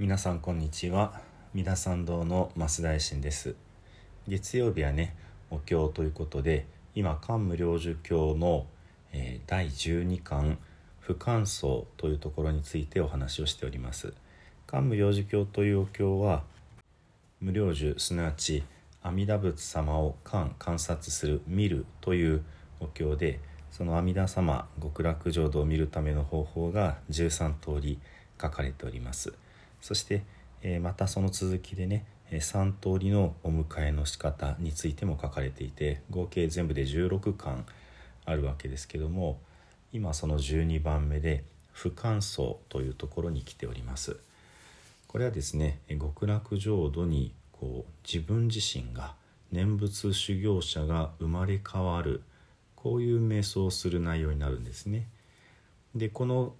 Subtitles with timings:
[0.00, 1.20] 皆さんこんにちは。
[1.52, 3.54] 三田参道の増大臣です。
[4.26, 5.14] 月曜日はね
[5.50, 8.64] お経ということで今漢無量寿経の、
[9.12, 10.56] えー、第12巻
[11.00, 14.14] 不感想というところについてお話をしております。
[14.66, 16.44] 漢無量寿経というお経は
[17.42, 18.64] 無量寿すなわち
[19.02, 22.42] 阿弥陀仏様を観観察する見るという
[22.80, 23.38] お経で
[23.70, 28.00] その阿弥陀様極楽浄土を見るための方法が13通り
[28.40, 29.34] 書かれております。
[29.80, 30.22] そして、
[30.62, 37.64] えまたその続きでね3通りのお迎えの仕方についても書かれていて合計全部で16巻
[38.24, 39.40] あるわけですけども
[39.92, 44.18] 今その12番目で「不感想」というところに来ております。
[45.08, 49.14] これはですね極楽浄土にこう自分自身が
[49.50, 52.22] 念仏修行者が生まれ変わる
[52.76, 55.08] こういう瞑想をする内容になるんですね。
[55.94, 56.54] でこの、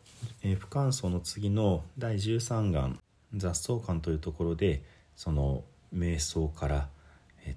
[0.59, 2.99] 不感想の次の第13願
[3.35, 4.83] 雑草感というところで
[5.17, 6.89] その瞑想から、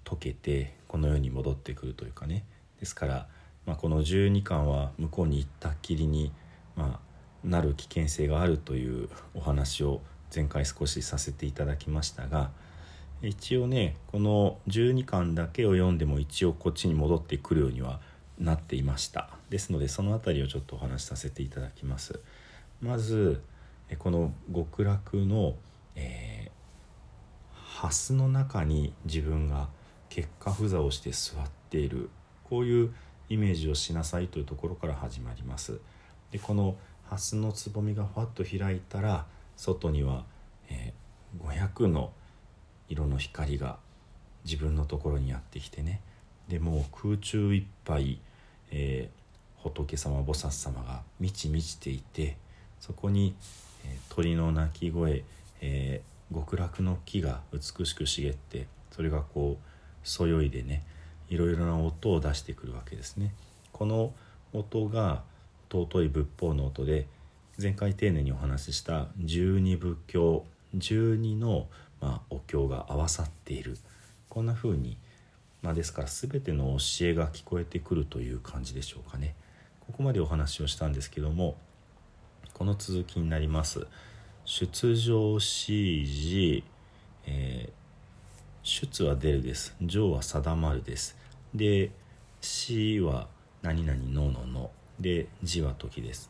[0.05, 2.45] 解けてこの世に戻ってくるというかね。
[2.79, 3.27] ですから、
[3.65, 6.31] まあ、この12巻は向こうに行ったっきりに、
[6.75, 10.01] まあ、なる危険性があるという お話を
[10.33, 12.51] 前回少しさせていただきましたが
[13.21, 18.01] 一応ねこの12巻だけを読んでも一応こっちに戻ってくるようには
[18.39, 19.29] なっていました。
[19.49, 22.19] ですのでその辺りをちょっとお話しさせていただきます。
[22.81, 23.41] まず
[23.99, 25.55] この極楽の、
[25.95, 29.69] えー、ハスの中に自分が
[30.09, 32.09] 結果不座をして座っている。
[32.43, 32.93] こういう
[33.29, 35.79] イメージをしなさいというところから始まります。
[36.31, 36.75] でこの
[37.09, 40.25] ハスのつぼみがふわっと開いたら外には、
[40.69, 42.11] えー、500の
[42.89, 43.77] 色の光が
[44.45, 46.01] 自分のところにやってきてね。
[46.47, 48.19] でもう空中いっぱい、
[48.71, 52.37] えー、仏様菩薩様が満ち満ちていて
[52.79, 53.35] そこに、
[53.85, 55.23] えー、鳥の鳴き声、
[55.65, 59.67] えー、極楽の木が美しく茂ってそれがこう
[60.03, 60.83] そよいでね
[61.29, 63.33] いろいろな音を出してくるわけですね。
[63.71, 64.13] この
[64.51, 65.23] 音が
[65.71, 67.07] 尊い仏法の音で
[67.59, 71.67] 前回丁寧にお話しした十二仏教十二の、
[72.01, 73.77] まあ、お経が合わさっている。
[74.29, 74.97] こんな風に
[75.63, 79.33] まあ、ですから全ての教えが聞こえてくるという感じでしょうかね。
[79.79, 81.55] ここまでお話をしたんですけども
[82.53, 83.87] この続きになります。
[84.45, 86.63] 出場し時、
[87.25, 87.73] えー、
[88.63, 89.75] 出は出るです。
[89.81, 91.17] 上は定まるです。
[91.53, 91.91] で
[92.41, 93.27] 死は
[93.61, 94.71] 何々ののの。
[94.99, 96.29] で字は時です、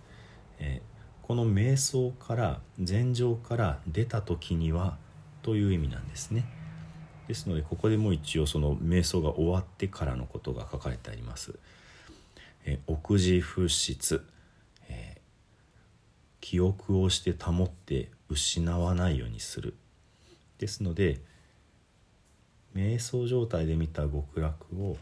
[0.57, 4.97] えー、この瞑想から禅情から出た時には
[5.41, 6.45] という意味なんですね。
[7.27, 11.57] ですのでここでもう一応その瞑想が終わってからのことが書かれてあります。
[12.65, 14.32] え奥地不失、えー、
[16.43, 19.75] 記憶をして保って失わないようにする。
[20.57, 21.21] ですので
[22.75, 24.97] 瞑想状態で見た極楽を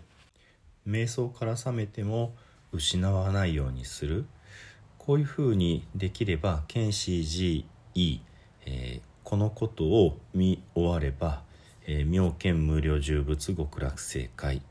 [0.87, 2.35] 瞑想から覚めても
[2.71, 4.25] 失わないようにする。
[4.97, 8.19] こういうふうにできれば剣士寺 E、
[8.65, 11.43] えー、このことを見終われば
[11.87, 14.61] えー、妙見無料呪物極楽正解。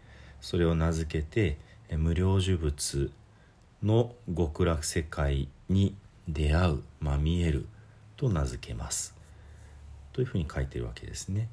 [0.40, 3.10] それを名付けて、え、無料呪物
[3.82, 5.96] の極楽世界に
[6.32, 7.66] 出会う、まみえる
[8.16, 9.14] と名付けます。
[10.12, 11.48] というふうに書いてるわけですね。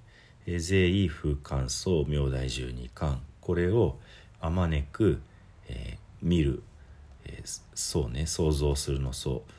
[0.46, 3.22] え、税意風感想明大十二巻。
[3.42, 3.98] これを
[4.40, 5.22] あまねく、
[5.68, 6.64] えー、見る、
[7.26, 8.26] えー、そうね。
[8.26, 9.52] 想像するのそう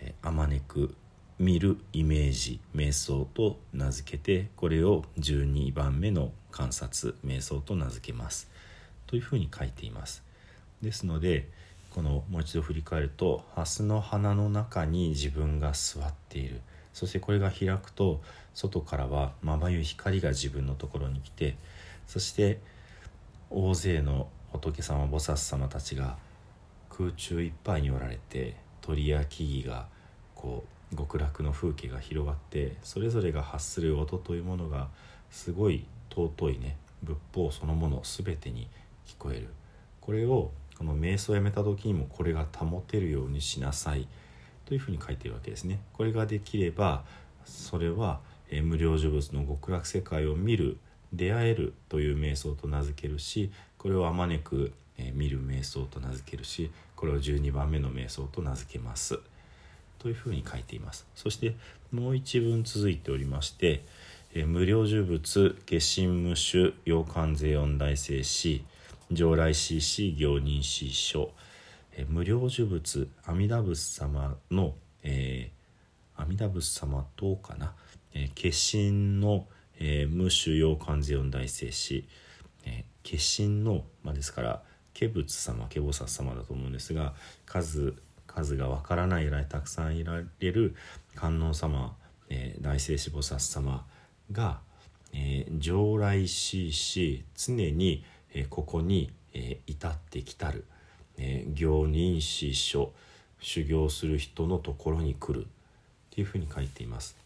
[0.00, 0.94] えあまねく
[1.38, 8.50] 見るイメージ瞑想と名付けてこれを12番目の観察瞑想と名付けます。
[9.06, 10.22] というふうに書いています。
[10.82, 11.48] ですので
[11.90, 16.60] このもう一度振り返ると蓮の花の中に自分が座っている。
[16.98, 18.20] そしてこれが開くと
[18.54, 21.56] 外からはまばゆい光が自分のところに来て
[22.08, 22.58] そして
[23.50, 26.16] 大勢の仏様菩薩様たちが
[26.90, 29.86] 空中いっぱいにおられて鳥や木々が
[30.34, 34.88] こう極楽の風景が広がってそれぞれが発する音というものが
[35.30, 38.66] すごい尊いね仏法そのもの全てに
[39.06, 39.48] 聞こえる。
[40.00, 44.06] これをこの瞑想をやめた時にもこれが保てるようにしなさい。
[44.68, 45.80] というふうに書いてるわけですね。
[45.94, 47.02] これができれば
[47.46, 48.20] それは、
[48.50, 50.78] え無料呪物の極楽世界を見る
[51.12, 59.18] 出会えるという瞑想と名付けるしこれをあまねく、え見る瞑想と名付けるしこれを12番目の瞑想と名付けます。
[59.98, 61.06] というふうに書いています。
[61.14, 61.56] そして
[61.90, 63.84] もう一文続いておりまして
[64.34, 68.64] 「え無料呪物下心無種洋漢税四大聖師
[69.10, 71.32] 上来師師行人師書」
[72.06, 77.74] 無料呪物阿弥陀仏様の、えー、阿弥陀仏様とかな、
[78.14, 79.46] えー、化身の、
[79.80, 82.06] えー、無種用漢字四大聖子、
[82.64, 84.62] えー、化身の、まあ、ですから
[84.98, 87.14] 化仏様化菩薩様だと思うんですが
[87.46, 87.94] 数
[88.26, 90.76] 数がわからないぐらいたくさんいられる
[91.16, 91.96] 観音様、
[92.28, 93.84] えー、大聖子菩薩様
[94.30, 94.60] が、
[95.12, 98.04] えー、常来しいし常に、
[98.34, 100.64] え、ここに、え、至ってきたる、
[101.16, 102.92] え、行人師書
[103.40, 105.46] 修行する人のところに来る。
[106.18, 107.16] っていうふうに書いています。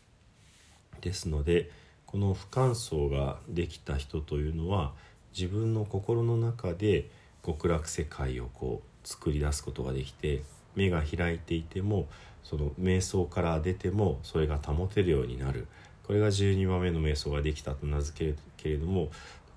[1.00, 1.70] ですので
[2.04, 4.92] この不感想ができた人というのは
[5.34, 7.08] 自分の心の中で
[7.42, 10.42] 極楽世界をこう作り出すことができて
[10.76, 12.06] 目が開いていても
[12.44, 15.66] その瞑想から出てもそれが保てるようになる。
[16.06, 19.08] これが12番目の瞑想ができたと名付けるけれども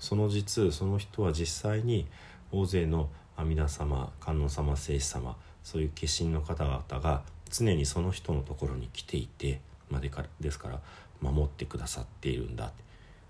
[0.05, 2.05] その実その人は実際に
[2.51, 10.79] 大勢の阿弥陀様観音様聖子様そういう化身の方々が常にその人のところに来ていてまでからですから
[11.21, 12.71] 守ってくださっているんだ。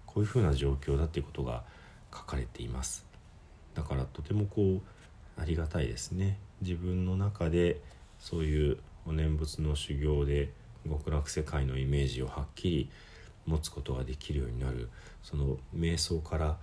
[0.06, 1.64] こういうふうな状況だっていうことが
[2.14, 3.06] 書かれています。
[3.74, 6.38] だからとてもこうありがたいですね。
[6.62, 7.80] 自分の中で
[8.20, 10.52] そういうお念仏の修行で
[10.86, 12.90] 極楽世界のイメージをはっきり
[13.46, 14.90] 持つことができるようになる。
[15.24, 16.58] その瞑想から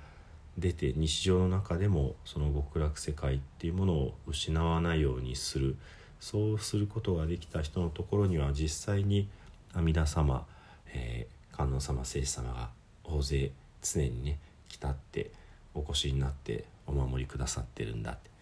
[0.58, 5.76] 出て日常の中でもその極楽世界っていうものを失わないようにする。
[6.20, 9.28] そうすることができた人のところには実際に
[9.74, 10.46] 阿弥陀様、
[10.92, 12.70] えー、観音様聖子様が
[13.02, 13.50] 大勢
[13.82, 14.38] 常にね
[14.68, 15.32] 来たって
[15.74, 18.32] お越しになってお守りくださってるんだって。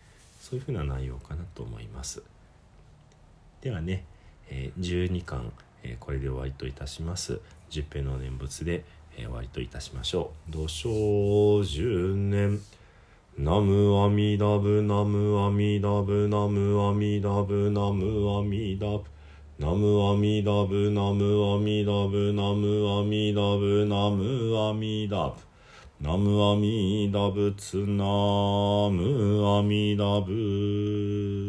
[0.40, 2.22] そういうふうな内容かなと思います。
[3.60, 4.04] ではね、
[4.50, 5.52] えー、12巻、
[5.82, 7.40] え、これで終わりといたします。
[7.70, 8.84] 十平の念仏で、
[9.16, 10.52] え、終わりといたしましょう。
[10.52, 12.60] 土生十年。
[13.38, 19.04] ナムアミダブナムアミダブナムアミダブナムアミダブ。
[19.58, 25.34] ナムアミダブナムアミダブナムアミダブナムアミダブ。
[26.00, 28.04] ナムアミダブツナ
[28.90, 31.39] ムアミダブ。